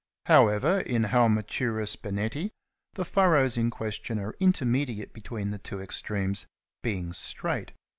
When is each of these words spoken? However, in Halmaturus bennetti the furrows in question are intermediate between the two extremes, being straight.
However, 0.25 0.79
in 0.79 1.03
Halmaturus 1.03 1.95
bennetti 1.95 2.49
the 2.95 3.05
furrows 3.05 3.55
in 3.55 3.69
question 3.69 4.17
are 4.17 4.35
intermediate 4.39 5.13
between 5.13 5.51
the 5.51 5.59
two 5.59 5.79
extremes, 5.79 6.47
being 6.81 7.13
straight. 7.13 7.73